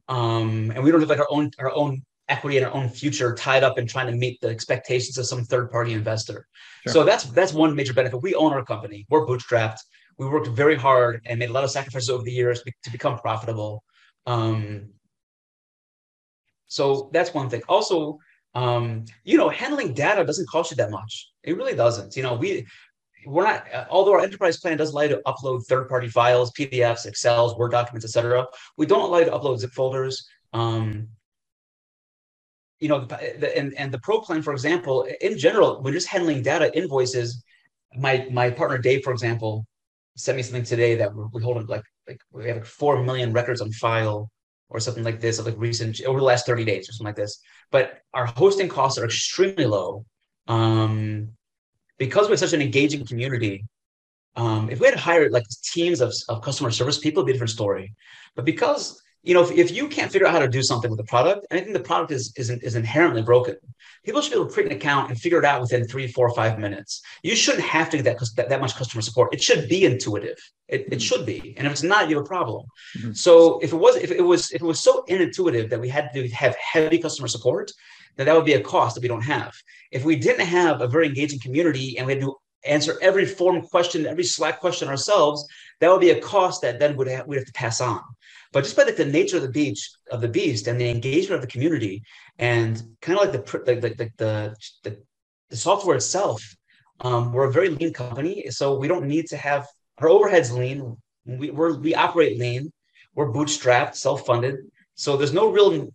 [0.09, 3.35] um, and we don't have like our own our own equity and our own future
[3.35, 6.47] tied up in trying to meet the expectations of some third party investor.
[6.83, 6.93] Sure.
[6.93, 8.23] So that's that's one major benefit.
[8.23, 9.07] We own our company.
[9.09, 9.79] We're bootstrapped.
[10.19, 13.19] We worked very hard and made a lot of sacrifices over the years to become
[13.19, 13.83] profitable.
[14.27, 14.91] Um,
[16.67, 17.63] so that's one thing.
[17.71, 18.19] Also,
[18.55, 21.31] um, you know, handling data doesn't cost you that much.
[21.43, 22.17] It really doesn't.
[22.17, 22.67] You know, we
[23.27, 27.07] we're not uh, although our enterprise plan does allow you to upload third-party files pdfs
[27.07, 30.27] excels word documents etc we don't allow you to upload zip folders.
[30.53, 31.09] Um,
[32.79, 36.43] you know the, and, and the pro plan for example in general we're just handling
[36.43, 37.43] data invoices
[37.97, 39.67] my my partner dave for example
[40.17, 43.61] sent me something today that we hold like like we have like 4 million records
[43.61, 44.31] on file
[44.69, 47.17] or something like this of like recent over the last 30 days or something like
[47.17, 47.41] this.
[47.71, 50.05] But our hosting costs are extremely low.
[50.49, 51.31] Um,
[51.99, 53.65] because we're such an engaging community,
[54.37, 57.35] um, if we had hired like teams of, of customer service people, it'd be a
[57.35, 57.95] different story.
[58.35, 60.99] But because you know, if, if you can't figure out how to do something with
[60.99, 63.57] the product, and I think the product is, is, is inherently broken,
[64.05, 66.33] people should be able to create an account and figure it out within three, four,
[66.35, 67.03] five minutes.
[67.23, 69.33] You shouldn't have to get that, that, that much customer support.
[69.33, 70.37] It should be intuitive.
[70.69, 70.99] It, it mm-hmm.
[70.99, 71.55] should be.
[71.57, 72.67] And if it's not, you have a problem.
[72.99, 73.13] Mm-hmm.
[73.13, 76.11] So if it was, if it was, if it was so inintuitive that we had
[76.13, 77.73] to have heavy customer support,
[78.17, 79.53] then that would be a cost that we don't have.
[79.91, 83.63] If we didn't have a very engaging community and we had to answer every form
[83.63, 85.47] question, every Slack question ourselves,
[85.81, 88.03] that would be a cost that then would we'd have to pass on.
[88.53, 91.41] But just by the nature of the beach of the beast and the engagement of
[91.43, 92.03] the community,
[92.39, 95.03] and kind of like the the the the, the,
[95.51, 96.43] the software itself,
[97.01, 99.67] um, we're a very lean company, so we don't need to have
[99.99, 100.97] our overheads lean.
[101.27, 102.73] We we're, we operate lean.
[103.15, 104.57] We're bootstrapped, self funded.
[104.95, 105.89] So there's no real,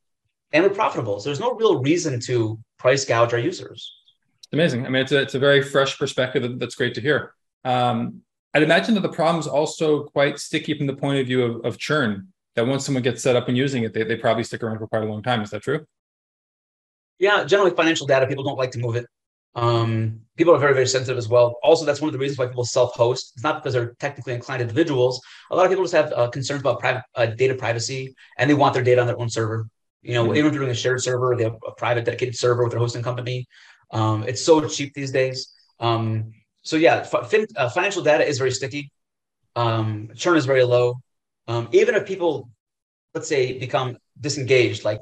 [0.51, 1.19] and we're profitable.
[1.19, 3.93] So there's no real reason to price gouge our users.
[4.39, 4.85] It's Amazing.
[4.85, 6.59] I mean, it's a, it's a very fresh perspective.
[6.59, 7.33] That's great to hear.
[7.63, 8.21] Um,
[8.53, 11.65] I'd imagine that the problem is also quite sticky from the point of view of,
[11.65, 14.63] of churn that once someone gets set up and using it, they, they probably stick
[14.63, 15.41] around for quite a long time.
[15.41, 15.85] Is that true?
[17.19, 19.05] Yeah, generally financial data, people don't like to move it.
[19.55, 21.57] Um, people are very, very sensitive as well.
[21.63, 23.33] Also, that's one of the reasons why people self-host.
[23.35, 25.21] It's not because they're technically inclined individuals.
[25.51, 28.53] A lot of people just have uh, concerns about private uh, data privacy, and they
[28.53, 29.67] want their data on their own server.
[30.01, 32.63] You know, even if you're doing a shared server, they have a private dedicated server
[32.63, 33.47] with their hosting company.
[33.91, 35.53] Um, it's so cheap these days.
[35.79, 38.91] Um, so yeah, fin- uh, financial data is very sticky.
[39.55, 41.01] Um, churn is very low.
[41.47, 42.49] Um, even if people,
[43.13, 44.99] let's say, become disengaged, like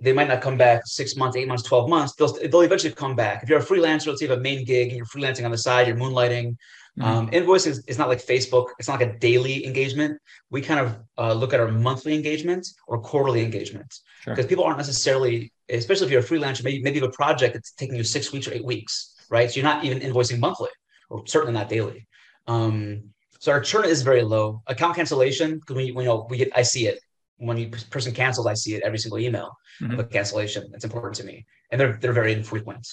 [0.00, 3.14] they might not come back six months, eight months, 12 months, they'll, they'll eventually come
[3.14, 3.42] back.
[3.42, 5.50] If you're a freelancer, let's say you have a main gig and you're freelancing on
[5.50, 6.56] the side, you're moonlighting.
[6.98, 7.08] Mm-hmm.
[7.08, 8.66] Um, invoicing is, is, not like Facebook.
[8.78, 10.20] It's not like a daily engagement.
[10.50, 13.94] We kind of uh, look at our monthly engagement or quarterly engagement
[14.26, 14.48] because sure.
[14.48, 17.72] people aren't necessarily, especially if you're a freelancer, maybe, maybe you have a project that's
[17.72, 19.50] taking you six weeks or eight weeks, right?
[19.50, 20.68] So you're not even invoicing monthly
[21.08, 22.06] or certainly not daily.
[22.46, 23.04] Um,
[23.40, 24.62] so our churn is very low.
[24.66, 26.98] Account cancellation, because we, we know we get, I see it
[27.42, 29.94] when a person cancels, I see it every single email mm-hmm.
[29.94, 30.70] of a cancellation.
[30.74, 32.86] It's important to me, and they're they're very infrequent.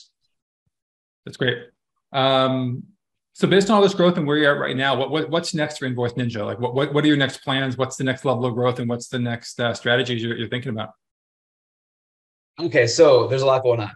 [1.26, 1.58] That's great.
[2.12, 2.84] Um,
[3.34, 5.54] so based on all this growth and where you're at right now, what, what what's
[5.54, 6.46] next for Invoice Ninja?
[6.46, 7.78] Like what, what what are your next plans?
[7.78, 10.72] What's the next level of growth, and what's the next uh, strategies you're, you're thinking
[10.72, 10.92] about?
[12.60, 13.92] Okay, so there's a lot going on.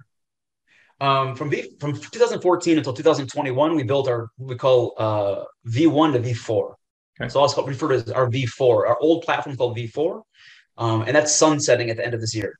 [1.01, 6.19] Um, from v, from 2014 until 2021, we built our we call uh, V1 to
[6.19, 6.73] V4.
[7.19, 7.29] Okay.
[7.29, 8.87] So I'll refer to as our V4.
[8.87, 10.21] Our old platform called V4,
[10.77, 12.57] um, and that's sunsetting at the end of this year.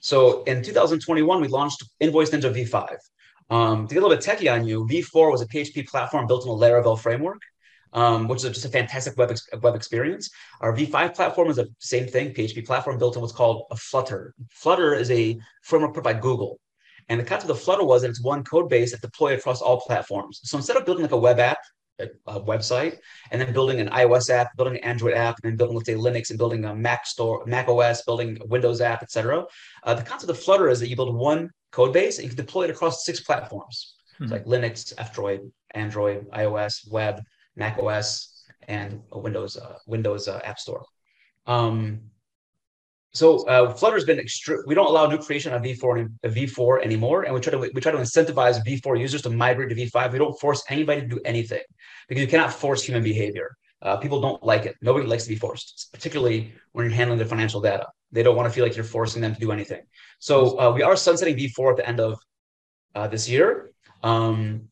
[0.00, 2.96] So in 2021, we launched Invoice Ninja V5.
[3.50, 6.46] Um, to get a little bit techie on you, V4 was a PHP platform built
[6.46, 7.42] on a Laravel framework,
[7.92, 10.30] um, which is just a fantastic web, ex- web experience.
[10.60, 14.34] Our V5 platform is the same thing, PHP platform built on what's called a Flutter.
[14.50, 16.60] Flutter is a framework put by Google.
[17.08, 19.80] And the concept of Flutter was that it's one code base that deployed across all
[19.80, 20.40] platforms.
[20.44, 21.58] So instead of building like a web app,
[21.98, 22.98] a, a, website,
[23.32, 25.94] and then building an iOS app, building an Android app, and then building, let's say,
[25.94, 29.44] Linux and building a Mac store, Mac OS, building a Windows app, etc.
[29.82, 32.36] Uh, the concept of Flutter is that you build one code base and you can
[32.36, 33.96] deploy it across six platforms.
[34.20, 34.32] Mm-hmm.
[34.32, 37.22] like Linux, F-Droid, Android, iOS, web,
[37.56, 40.84] Mac OS, and a Windows uh, Windows uh, App Store.
[41.46, 42.00] Um,
[43.12, 44.60] so uh, Flutter's been extreme.
[44.66, 47.92] We don't allow new creation on V4 V4 anymore, and we try to we try
[47.92, 50.12] to incentivize V4 users to migrate to V5.
[50.12, 51.62] We don't force anybody to do anything
[52.08, 53.56] because you cannot force human behavior.
[53.82, 54.76] Uh, people don't like it.
[54.82, 57.86] Nobody likes to be forced, particularly when you're handling their financial data.
[58.12, 59.82] They don't want to feel like you're forcing them to do anything.
[60.18, 62.18] So uh, we are sunsetting V4 at the end of
[62.94, 63.70] uh, this year.
[64.02, 64.68] Um,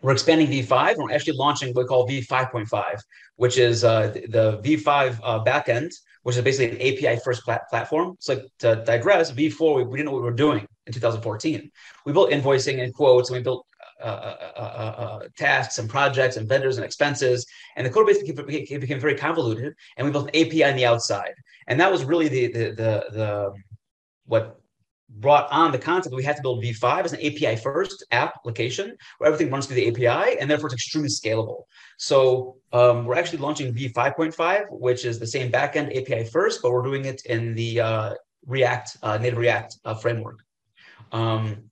[0.00, 0.96] we're expanding V5.
[0.96, 3.00] We're actually launching what we call V5.5,
[3.36, 5.90] which is uh, the V5 uh, backend
[6.28, 8.14] which is basically an API first plat- platform.
[8.20, 11.70] So like to digress, V4, we, we, didn't know what we were doing in 2014.
[12.04, 13.66] We built invoicing and quotes, and we built
[14.02, 17.46] uh, uh, uh, uh tasks and projects and vendors and expenses.
[17.76, 20.86] And the code base became, became, very convoluted, and we built an API on the
[20.86, 21.34] outside.
[21.66, 23.52] And that was really the the the, the
[24.26, 24.60] what
[25.08, 28.96] brought on the concept that we had to build V5 as an API first application
[29.18, 31.62] where everything runs through the API and therefore it's extremely scalable.
[31.96, 36.82] So um, we're actually launching V5.5, which is the same backend API first, but we're
[36.82, 38.14] doing it in the uh,
[38.46, 40.40] React, uh, native React uh, framework.
[41.12, 41.70] Um,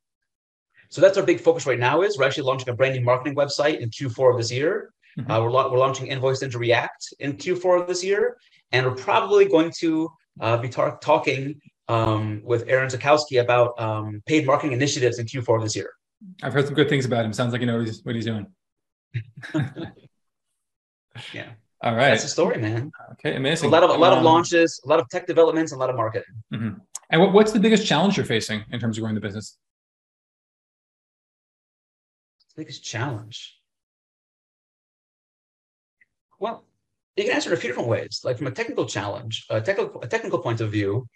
[0.96, 3.34] so that's our big focus right now is we're actually launching a brand new marketing
[3.34, 4.94] website in Q4 of this year.
[5.18, 5.30] Mm-hmm.
[5.30, 8.38] Uh, we're, we're launching Invoice Ninja React in Q4 of this year.
[8.72, 10.08] And we're probably going to
[10.40, 15.56] uh, be tar- talking um, with Aaron Zakowski about um, paid marketing initiatives in Q4
[15.58, 15.90] of this year.
[16.42, 17.34] I've heard some good things about him.
[17.34, 18.46] Sounds like you know what he's, what he's doing.
[21.34, 21.50] yeah.
[21.82, 22.08] All right.
[22.08, 22.90] That's the story, man.
[23.12, 23.68] Okay, amazing.
[23.68, 25.90] A lot of a lot of um, launches, a lot of tech developments, a lot
[25.90, 26.24] of marketing.
[26.54, 26.78] Mm-hmm.
[27.10, 29.58] And what, what's the biggest challenge you're facing in terms of growing the business?
[32.56, 33.58] Biggest challenge.
[36.38, 36.64] Well,
[37.16, 38.20] you can answer it a few different ways.
[38.24, 41.06] Like from a technical challenge, a technical, a technical point of view,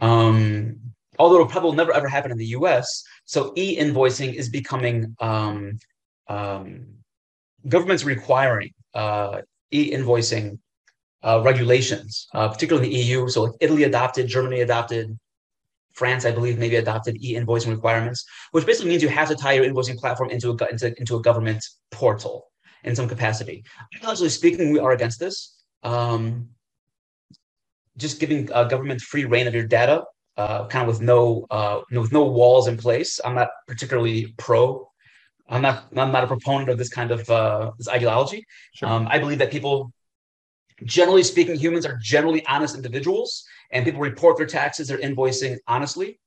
[0.00, 0.76] um,
[1.18, 3.02] although it probably will never ever happen in the US.
[3.24, 5.78] So e-invoicing is becoming um,
[6.28, 6.86] um,
[7.66, 10.58] governments requiring uh, e-invoicing
[11.22, 13.28] uh, regulations, uh, particularly in the EU.
[13.28, 15.18] So like Italy adopted, Germany adopted,
[16.00, 18.20] France, I believe, maybe adopted e-invoicing requirements,
[18.52, 21.22] which basically means you have to tie your invoicing platform into a into, into a
[21.28, 22.34] government portal
[22.84, 23.56] in some capacity.
[24.04, 25.36] Honestly speaking, we are against this.
[25.82, 26.22] Um,
[28.04, 29.96] just giving uh, government free reign of your data,
[30.36, 33.12] uh, kind of with no uh, with no walls in place.
[33.24, 34.88] I'm not particularly pro.
[35.48, 38.40] I'm not I'm not a proponent of this kind of uh, this ideology.
[38.74, 38.88] Sure.
[38.88, 39.76] Um, I believe that people,
[40.84, 43.30] generally speaking, humans are generally honest individuals,
[43.70, 46.20] and people report their taxes, their invoicing honestly.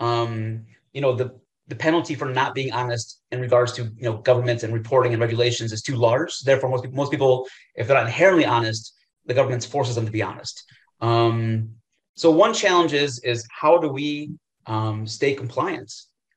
[0.00, 4.18] Um, you know the the penalty for not being honest in regards to you know
[4.18, 6.40] governments and reporting and regulations is too large.
[6.40, 8.94] Therefore, most people, most people, if they're not inherently honest,
[9.26, 10.64] the government forces them to be honest.
[11.00, 11.70] Um,
[12.14, 14.32] so one challenge is is how do we
[14.66, 15.92] um, stay compliant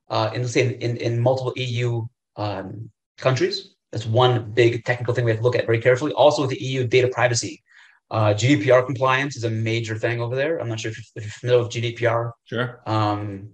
[0.09, 2.05] uh, in say in, in multiple EU
[2.37, 3.75] um, countries?
[3.91, 6.11] That's one big technical thing we have to look at very carefully.
[6.13, 7.63] Also, with the EU data privacy,
[8.11, 10.59] uh, GDPR compliance is a major thing over there.
[10.59, 12.31] I'm not sure if you're, if you're familiar with GDPR.
[12.45, 12.81] Sure.
[12.85, 13.49] Um,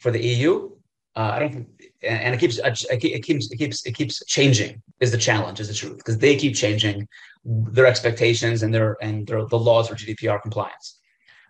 [0.00, 0.70] for the EU,
[1.16, 1.66] uh, I don't,
[2.02, 4.80] and it keeps, it keeps, it keeps, it keeps changing.
[5.00, 5.58] Is the challenge?
[5.58, 5.96] Is the truth?
[5.96, 7.08] Because they keep changing
[7.44, 11.00] their expectations and their and their, the laws for GDPR compliance.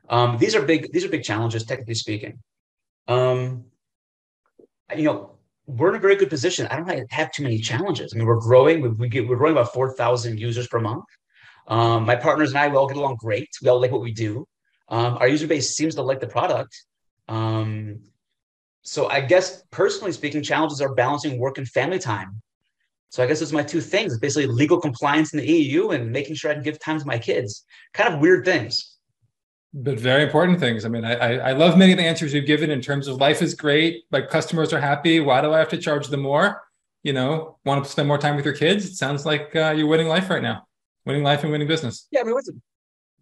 [0.09, 0.91] Um, these are big.
[0.93, 2.39] These are big challenges, technically speaking.
[3.09, 3.65] Um,
[4.97, 6.67] you know, we're in a very good position.
[6.69, 8.15] I don't have too many challenges.
[8.15, 8.81] I mean, we're growing.
[8.81, 11.05] We, we get, we're growing about four thousand users per month.
[11.69, 13.49] Um, my partners and I, we all get along great.
[13.63, 14.47] We all like what we do.
[14.89, 16.75] Um, our user base seems to like the product.
[17.29, 18.01] Um,
[18.83, 22.41] so I guess personally speaking, challenges are balancing work and family time.
[23.11, 24.19] So I guess those are my two things.
[24.19, 27.19] Basically legal compliance in the EU and making sure I can give time to my
[27.19, 27.65] kids.
[27.95, 28.97] Kind of weird things.
[29.75, 30.85] But very important things.
[30.85, 33.43] I mean, I, I love many of the answers you've given in terms of life
[33.43, 35.21] is great, like customers are happy.
[35.21, 36.63] Why do I have to charge them more?
[37.03, 38.87] You know, want to spend more time with your kids?
[38.87, 40.67] It sounds like uh, you're winning life right now,
[41.05, 42.07] winning life and winning business.
[42.11, 42.51] Yeah, I mean, what's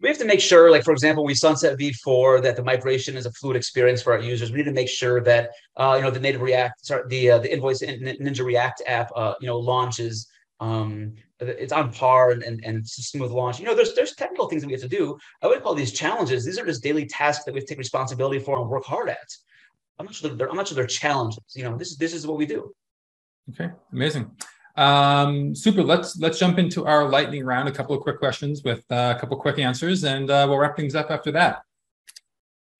[0.00, 3.24] we have to make sure, like for example, we sunset V4 that the migration is
[3.24, 4.50] a fluid experience for our users.
[4.50, 7.38] We need to make sure that uh, you know the native React, sorry, the uh,
[7.38, 10.28] the Invoice Ninja React app, uh, you know, launches.
[10.60, 13.58] Um, it's on par and, and, and smooth launch.
[13.58, 15.18] You know, there's there's technical things that we have to do.
[15.42, 16.44] I would call these challenges.
[16.44, 19.08] These are just daily tasks that we have to take responsibility for and work hard
[19.08, 19.34] at.
[19.98, 21.42] I'm not sure they're, I'm not sure they're challenges.
[21.54, 22.72] You know, this is this is what we do.
[23.50, 24.30] Okay, amazing.
[24.76, 25.82] Um, super.
[25.82, 27.68] Let's let's jump into our lightning round.
[27.68, 30.76] A couple of quick questions with uh, a couple quick answers, and uh, we'll wrap
[30.76, 31.62] things up after that.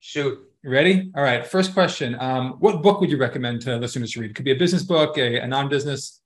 [0.01, 0.39] Shoot.
[0.65, 1.13] Ready?
[1.15, 1.47] All right.
[1.47, 2.17] First question.
[2.19, 4.31] Um, what book would you recommend to listeners to read?
[4.31, 6.21] It could be a business book, a, a non-business.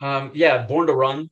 [0.00, 1.30] Um, yeah, Born to Run.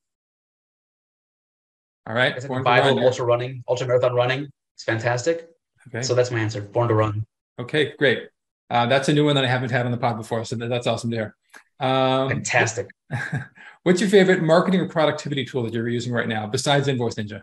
[2.06, 2.34] All right.
[2.34, 4.48] It's like Bible run, ultra running, ultra marathon running.
[4.74, 5.48] It's fantastic.
[5.88, 6.02] Okay.
[6.02, 6.62] So that's my answer.
[6.62, 7.26] Born to Run.
[7.58, 8.28] Okay, great.
[8.70, 10.86] Uh, that's a new one that I haven't had on the pod before, so that's
[10.86, 11.36] awesome there.
[11.80, 12.88] Um, Fantastic.
[13.82, 17.42] What's your favorite marketing or productivity tool that you're using right now besides Invoice Ninja?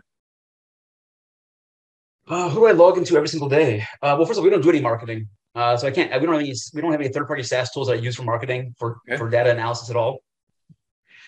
[2.26, 3.80] Uh, who do I log into every single day?
[4.00, 6.10] Uh, well, first of all, we don't do any marketing, uh, so I can't.
[6.12, 6.54] We don't have any.
[6.72, 9.18] We don't have any third-party SaaS tools that I use for marketing for okay.
[9.18, 10.22] for data analysis at all.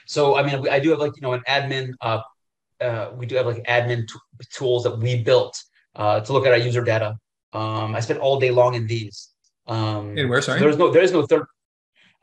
[0.07, 1.95] So, I mean, I do have like you know an admin.
[2.01, 2.21] Uh,
[2.81, 4.15] uh, we do have like admin t-
[4.53, 5.61] tools that we built
[5.97, 7.17] uh, to look at our user data.
[7.53, 9.31] Um, I spent all day long in these.
[9.67, 10.41] Um, in where?
[10.41, 11.47] Sorry, so there's no there is no third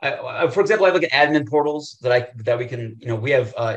[0.02, 3.16] I, for example, I have like admin portals that I that we can, you know,
[3.16, 3.76] we have uh,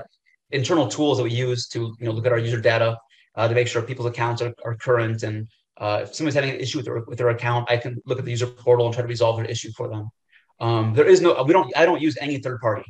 [0.51, 2.97] internal tools that we use to, you know, look at our user data
[3.35, 5.23] uh, to make sure people's accounts are, are current.
[5.23, 8.19] And uh, if somebody's having an issue with their, with their account, I can look
[8.19, 10.09] at the user portal and try to resolve their issue for them.
[10.59, 12.85] Um, there is no, we don't, I don't use any third party.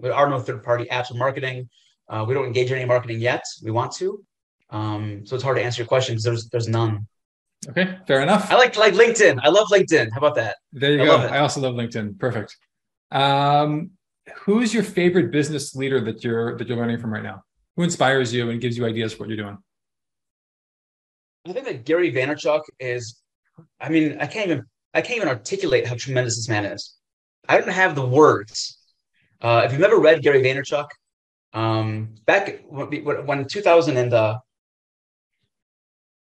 [0.00, 1.68] There are no third party apps or marketing.
[2.08, 3.42] Uh, we don't engage in any marketing yet.
[3.64, 4.22] We want to.
[4.70, 7.06] Um, so it's hard to answer your question because there's there's none.
[7.68, 8.50] Okay, fair enough.
[8.50, 9.40] I like like LinkedIn.
[9.42, 10.10] I love LinkedIn.
[10.12, 10.56] How about that?
[10.72, 11.16] There you I go.
[11.16, 12.18] I also love LinkedIn.
[12.18, 12.56] Perfect.
[13.10, 13.90] Um,
[14.40, 17.42] who's your favorite business leader that you're that you're learning from right now?
[17.76, 19.58] Who inspires you and gives you ideas for what you're doing?
[21.46, 23.20] I think that Gary Vaynerchuk is.
[23.80, 24.64] I mean, I can't even
[24.94, 26.96] I can't even articulate how tremendous this man is.
[27.48, 28.78] I don't have the words.
[29.40, 30.88] Uh, if you've never read Gary Vaynerchuk,
[31.52, 34.38] um, back when, when 2000 and uh,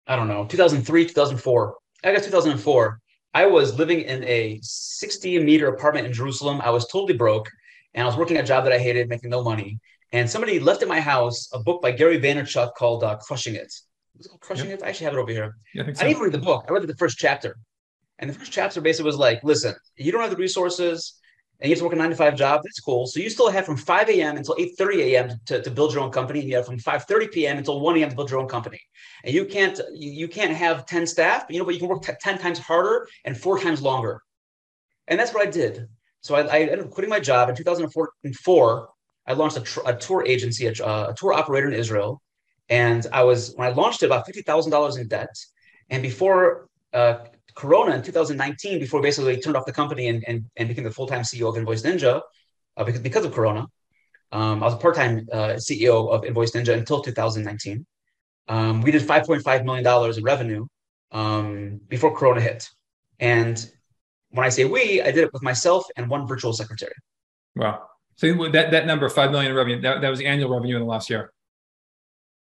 [0.06, 3.00] I don't know 2003 2004 I guess 2004
[3.32, 6.60] I was living in a 60 meter apartment in Jerusalem.
[6.62, 7.48] I was totally broke
[7.94, 9.78] and I was working a job that I hated, making no money.
[10.12, 13.72] And somebody left at my house a book by Gary Vaynerchuk called uh, Crushing It.
[14.16, 14.80] Was it called Crushing yep.
[14.80, 14.84] It?
[14.84, 15.56] I actually have it over here.
[15.74, 16.06] Yeah, I, so.
[16.06, 16.64] I to read the book.
[16.68, 17.56] I read the first chapter.
[18.18, 21.19] And the first chapter basically was like, listen, you don't have the resources
[21.60, 22.62] and you have to work a nine to five job.
[22.64, 23.06] That's cool.
[23.06, 24.36] So you still have from 5 a.m.
[24.36, 25.40] until 8:30 a.m.
[25.46, 27.58] To, to build your own company, and you have from 5:30 p.m.
[27.58, 28.10] until 1 a.m.
[28.10, 28.80] to build your own company.
[29.24, 32.02] And you can't you, you can't have 10 staff, you know, but you can work
[32.02, 34.22] t- 10 times harder and four times longer.
[35.08, 35.88] And that's what I did.
[36.22, 38.88] So I, I ended up quitting my job in 2004.
[39.26, 42.20] I launched a, tr- a tour agency, a, a, tour operator in Israel,
[42.68, 45.34] and I was when I launched it about fifty thousand dollars in debt.
[45.90, 50.68] And before uh, Corona in 2019, before basically turned off the company and, and, and
[50.68, 52.20] became the full time CEO of Invoice Ninja,
[52.76, 53.66] uh, because, because of Corona.
[54.32, 57.84] Um, I was a part time uh, CEO of Invoice Ninja until 2019.
[58.48, 60.66] Um, we did $5.5 million in revenue
[61.12, 62.68] um, before Corona hit.
[63.18, 63.64] And
[64.30, 66.94] when I say we, I did it with myself and one virtual secretary.
[67.56, 67.86] Wow.
[68.16, 70.88] So that, that number, 5 million revenue, that, that was the annual revenue in the
[70.88, 71.32] last year.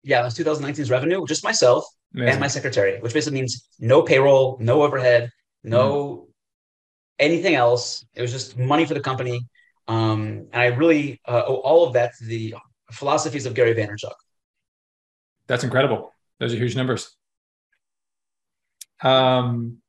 [0.03, 2.31] Yeah, it was 2019's revenue, just myself Amazing.
[2.31, 5.29] and my secretary, which basically means no payroll, no overhead,
[5.63, 6.25] no mm.
[7.19, 8.05] anything else.
[8.13, 9.45] It was just money for the company.
[9.87, 12.55] Um, and I really uh, owe all of that to the
[12.91, 14.13] philosophies of Gary Vaynerchuk.
[15.47, 16.13] That's incredible.
[16.39, 17.13] Those are huge numbers.
[19.03, 19.79] Um,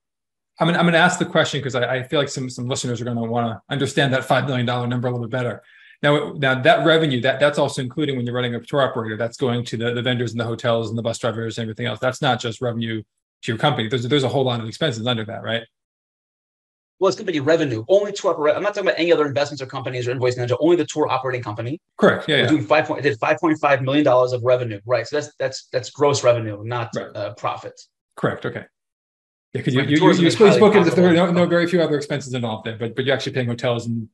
[0.58, 3.00] I'm gonna, I'm gonna ask the question because I, I, feel like some some listeners
[3.00, 5.62] are going to want to understand that five million dollar number a little bit better.
[6.02, 9.16] Now, now that revenue that that's also including when you're running a tour operator.
[9.16, 11.87] That's going to the, the vendors and the hotels and the bus drivers and everything
[11.87, 11.98] else.
[11.98, 13.02] That's not just revenue
[13.42, 13.88] to your company.
[13.88, 15.62] There's there's a whole lot of expenses under that, right?
[16.98, 17.85] Well, it's company revenue.
[17.88, 18.56] Only tour operator.
[18.56, 20.56] I'm not talking about any other investments or companies or invoice manager.
[20.61, 21.78] Only the tour operating company.
[21.98, 22.26] Correct.
[22.26, 22.37] Yeah.
[22.37, 22.48] We're yeah.
[22.48, 23.02] doing five point.
[23.02, 24.80] Did five point five million dollars of revenue.
[24.87, 25.06] Right.
[25.06, 27.14] So that's that's that's gross revenue, not right.
[27.14, 27.78] uh, profit.
[28.16, 28.46] Correct.
[28.46, 28.64] Okay.
[29.52, 31.80] Yeah, because you, you, you, you spoke as if there are no, no very few
[31.80, 34.09] other expenses involved there, but but you're actually paying hotels and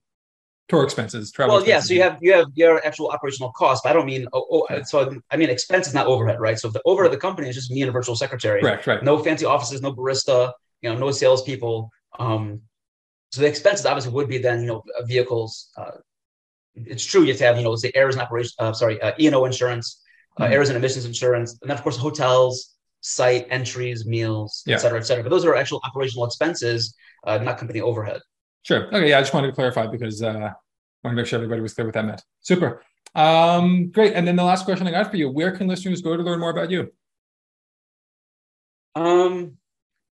[0.73, 1.55] tour expenses, travel.
[1.55, 1.91] Well, expenses.
[1.91, 1.95] yeah.
[1.95, 3.83] So you have you have your actual operational costs.
[3.85, 6.59] But I don't mean oh, oh so I mean expense is not overhead, right?
[6.59, 8.63] So the overhead of the company is just me and a virtual secretary.
[8.63, 8.85] Right.
[8.87, 9.03] Right.
[9.03, 11.91] No fancy offices, no barista, you know, no salespeople.
[12.19, 12.63] Um,
[13.33, 15.71] so the expenses obviously would be then you know vehicles.
[15.77, 15.99] Uh,
[16.75, 18.53] it's true you have to have you know say errors and operation.
[18.59, 20.03] Uh, sorry, uh, E and O insurance,
[20.39, 20.55] uh, mm-hmm.
[20.55, 24.77] errors and emissions insurance, and then of course hotels, site entries, meals, yeah.
[24.77, 25.23] et cetera, et cetera.
[25.23, 26.95] But those are actual operational expenses,
[27.27, 28.21] uh, not company overhead.
[28.63, 28.87] Sure.
[28.87, 29.11] Okay.
[29.11, 30.51] Yeah, I just wanted to clarify because uh,
[31.05, 32.23] want to make sure everybody was clear what that meant.
[32.41, 32.83] Super.
[33.15, 34.15] Um, great.
[34.15, 36.41] And then the last question I got for you: Where can listeners go to learn
[36.41, 36.93] more about you?
[38.95, 39.57] Um.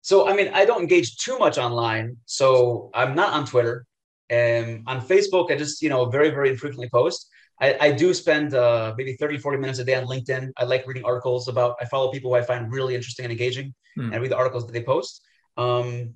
[0.02, 2.17] So, I mean, I don't engage too much online.
[2.25, 3.86] So, I'm not on Twitter.
[4.30, 7.30] And on Facebook, I just, you know, very, very infrequently post.
[7.62, 10.52] I, I do spend uh, maybe 30, 40 minutes a day on LinkedIn.
[10.58, 13.73] I like reading articles about, I follow people who I find really interesting and engaging
[13.97, 14.13] mm.
[14.13, 15.21] and read the articles that they post.
[15.58, 16.13] Um,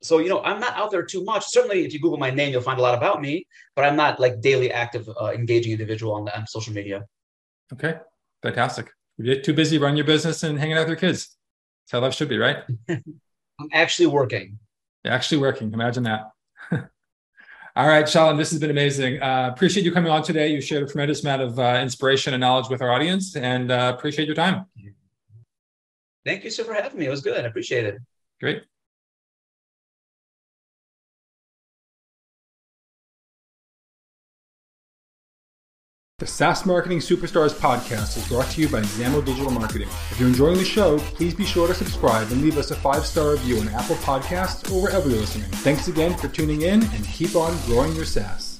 [0.00, 1.46] so, you know, I'm not out there too much.
[1.46, 4.20] Certainly, if you Google my name, you'll find a lot about me, but I'm not
[4.20, 7.04] like daily active, uh, engaging individual on, on social media.
[7.72, 7.96] Okay,
[8.42, 8.90] fantastic.
[9.16, 11.36] You get too busy running your business and hanging out with your kids.
[11.84, 12.58] That's how life should be, right?
[12.88, 14.58] I'm actually working.
[15.04, 15.72] You're actually working.
[15.72, 16.30] Imagine that.
[17.76, 19.20] All right, Shalom, this has been amazing.
[19.20, 20.48] Uh, appreciate you coming on today.
[20.48, 23.94] You shared a tremendous amount of uh, inspiration and knowledge with our audience, and uh,
[23.96, 24.66] appreciate your time.
[26.24, 27.06] Thank you, sir, for having me.
[27.06, 27.44] It was good.
[27.44, 27.98] I appreciate it.
[28.40, 28.62] Great.
[36.18, 39.86] The SaaS Marketing Superstars podcast is brought to you by Zamo Digital Marketing.
[40.10, 43.06] If you're enjoying the show, please be sure to subscribe and leave us a five
[43.06, 45.48] star review on Apple Podcasts or wherever you're listening.
[45.62, 48.47] Thanks again for tuning in and keep on growing your SaaS.